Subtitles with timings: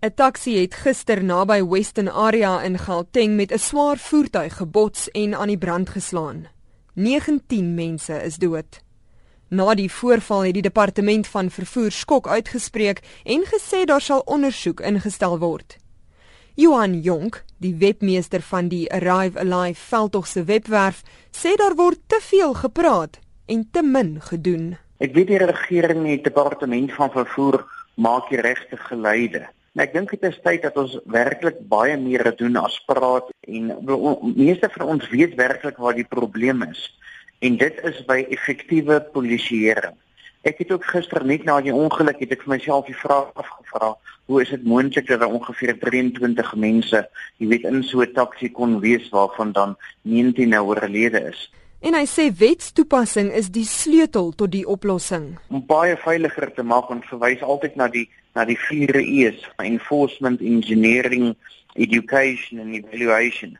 [0.00, 5.34] 'n Taxi het gister naby Western Area in Gauteng met 'n swaar voertuig gebots en
[5.34, 6.46] aan die brand geslaan.
[6.94, 8.80] 19 mense is dood.
[9.48, 14.80] Na die voorval het die departement van vervoer skok uitgespreek en gesê daar sal ondersoek
[14.80, 15.76] ingestel word.
[16.54, 22.18] Johan Jonk, die webmeester van die Arrive Alive veldtog se webwerf, sê daar word te
[22.22, 24.76] veel gepraat en te min gedoen.
[24.98, 29.48] Ek weet die regering en die departement van vervoer maak die regte geleide.
[29.78, 33.68] Maar ek dink dit is tyd dat ons werklik baie meer doen as praat en
[34.34, 36.80] meeste van ons weet werklik waar die probleem is
[37.46, 39.94] en dit is by effektiewe polisieering.
[40.42, 43.92] Ek het ook gister net na die ongeluk het ek vir myself die vraag afgevra,
[44.26, 47.04] hoe is dit moontlik dat daar ongeveer 23 mense,
[47.38, 51.52] jy weet in so 'n taxi kon wees waarvan dan 19 nou oorlede is?
[51.78, 55.36] En hy sê wetstoepassing is die sleutel tot die oplossing.
[55.46, 60.42] Om baie veiliger te maak en verwys altyd na die na die 4 E's: enforcement,
[60.42, 61.36] engineering,
[61.78, 63.54] education and evaluation.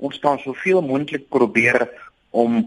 [0.00, 1.84] Ons staan soveel moontlik probeer
[2.30, 2.64] om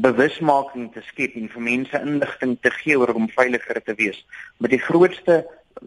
[0.00, 4.24] bewusmaking te skep en vir mense inligting te gee oor om veiliger te wees.
[4.56, 5.42] Maar die grootste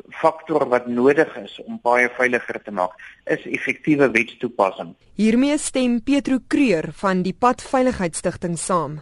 [0.09, 4.95] faktor wat nodig is om baie veiliger te maak is effektiewe wetstoepassing.
[5.15, 9.01] Hiermee stem Petro Kreur van die Padveiligheidsstigting saam.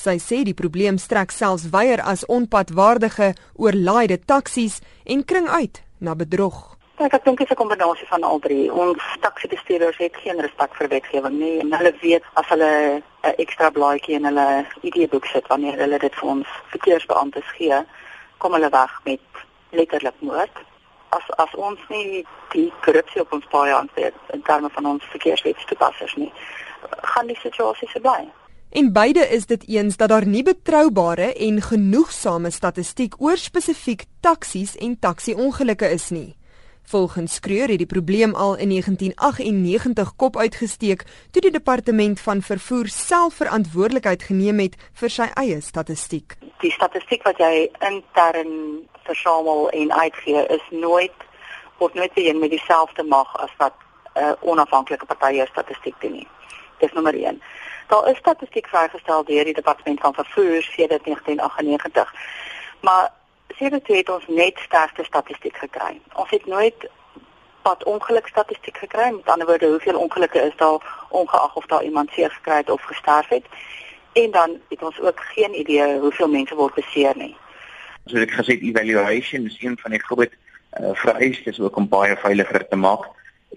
[0.00, 6.14] Sy sê die probleem strek selfs weier as onpadwaardige oorlaaide taksies en kring uit na
[6.16, 6.70] bedrog.
[7.00, 8.72] Ek dink dit is 'n kombinasie van al drie.
[8.72, 13.70] Ons taksibestuurders het geen respek vir wetgewing nie en hulle weet as hulle 'n ekstra
[13.70, 17.84] blaadjie in hulle ID-boek sit wanneer hulle dit vir ons verkeersbeamptes gee,
[18.38, 19.20] kom hulle weg met
[19.70, 20.62] letterlik moord.
[21.10, 26.14] As as ons nie die korrupsie op ons paai aanspreek in terme van ons verkeerswetstoepassers
[26.22, 26.32] nie,
[27.14, 28.28] gaan die situasie se bly.
[28.70, 34.76] En beide is dit eens dat daar nie betroubare en genoegsame statistiek oor spesifiek taksies
[34.76, 36.36] en taksi-ongelukke is nie.
[36.90, 42.88] Volgens Skreur het die probleem al in 1998 kop uitgesteek toe die departement van vervoer
[42.88, 46.34] self verantwoordelikheid geneem het vir sy eie statistiek.
[46.62, 48.54] Die statistiek wat jy intern
[49.12, 51.18] versamel en uitgee is nooit
[51.80, 53.72] word nooit weer met dieselfde mag as wat
[54.14, 56.28] 'n uh, onafhanklike partye statistiek doen nie.
[56.78, 57.42] Dis nommer 1.
[57.88, 62.14] Daar is statistiek vrygestel deur die departement van vervoer sedert 1998.
[62.80, 63.12] Maar
[63.48, 66.00] sedert het ons net sterkste statistiek gekry.
[66.14, 66.88] Ons het nooit
[67.62, 69.10] pad ongeluk statistiek gekry.
[69.10, 72.82] Met ander woorde, hoeveel ongelukke is daar ongeag of daar iemand seer gekry het of
[72.82, 73.46] gesterf het?
[74.12, 77.36] En dan het ons ook geen idee hoeveel mense word beseer nie.
[78.10, 82.16] Soos ek gesê het, evaluation is een van die groot uh, vereistes ook om baie
[82.18, 83.06] veiliger te maak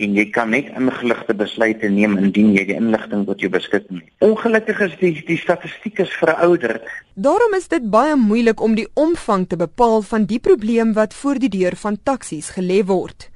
[0.02, 4.10] en jy kan net ingeligte besluite neem indien jy die inligting tot jou beskikking het.
[4.26, 6.88] Ongelukkig is die die statistiek is verouderd.
[7.14, 11.42] Daarom is dit baie moeilik om die omvang te bepaal van die probleem wat voor
[11.42, 13.30] die deur van taksies gelê word.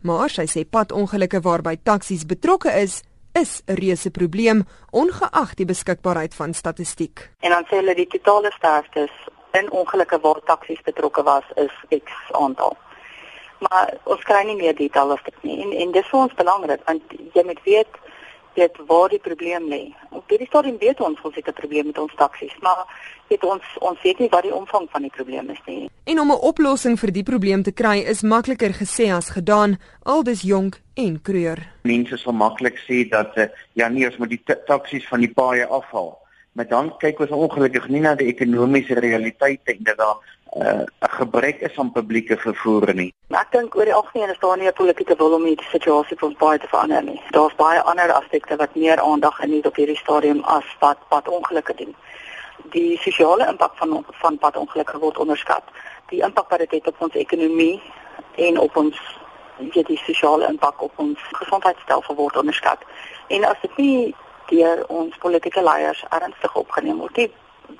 [0.00, 3.02] Maar sy sê padongelukke waarby taksies betrokke is,
[3.36, 7.30] is 'n reuse probleem ongeag die beskikbaarheid van statistiek.
[7.40, 9.12] En dan sê hulle die totale sterftes
[9.52, 12.76] in ongelukke waar taksies betrokke was is X aantal
[13.58, 16.84] maar ons kry nie meer detail as dit nie en en dis vir ons belangrik
[16.86, 18.02] want jy moet weet
[18.58, 19.82] weet waar die probleem lê.
[20.10, 22.82] Op hierdie stadium weet ons ons het 'n probleem met ons taksies, maar
[23.28, 25.90] weet ons ons weet nie wat die omvang van die probleem is nie.
[26.04, 30.42] En om 'n oplossing vir die probleem te kry is makliker gesê as gedaan, aldus
[30.42, 31.58] jonk en kreur.
[31.82, 35.66] Mense sal maklik sê dat uh, ja nee, ons moet die taksies van die paaie
[35.66, 36.18] afhaal.
[36.58, 40.16] Maar dan kyk ons ongelukkig nie na die ekonomiese realiteite en dat daar
[40.56, 43.14] uh, 'n gebrek is aan publieke vervoer nie.
[43.28, 46.36] Ek dink oor die algemeen is daar nie 'n politieke wil om die situasie ons
[46.42, 47.22] baie te verander nie.
[47.30, 51.94] Daar's baie ander aspekte wat meer aandag geniet op hierdie stadium as wat padongelukke doen.
[52.74, 55.62] Die sosiale impak van van padongelukke word onderskat.
[56.08, 57.82] Die impak wat dit het op ons ekonomie
[58.34, 58.98] en op ons
[59.56, 62.78] weet die sosiale impak op ons gesondheidstelsel word onderskat.
[63.28, 64.14] En as dit nie
[64.50, 67.30] deur ons politieke leiers ernstig opgeneem word,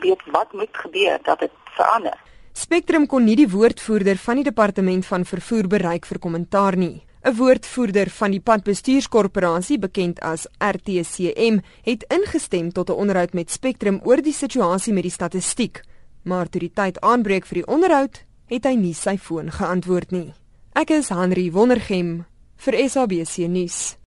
[0.00, 2.16] weet wat moet gebeur dat dit verander.
[2.52, 7.04] Spectrum kon nie die woordvoerder van die departement van vervoer bereik vir kommentaar nie.
[7.24, 14.00] 'n Woordvoerder van die padbestuurskorporasie, bekend as RTCM, het ingestem tot 'n onderhoud met Spectrum
[14.04, 15.82] oor die situasie met die statistiek.
[16.22, 20.32] Maar toe die tyd aanbreek vir die onderhoud, het hy nie sy foon geantwoord nie.
[20.72, 22.24] Ek is Henry Wondergem
[22.56, 23.98] vir SABC nuus.